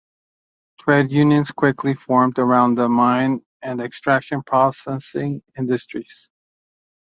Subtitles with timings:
[0.79, 6.31] Trade unions quickly formed around the mine and extraction processing industries.